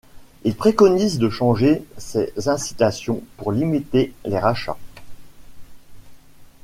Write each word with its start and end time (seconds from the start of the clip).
Il 0.45 0.55
préconise 0.55 1.19
de 1.19 1.29
changer 1.29 1.83
ces 1.99 2.33
incitations 2.49 3.21
pour 3.37 3.51
limiter 3.51 4.13
les 4.25 4.39
rachats. 4.39 4.79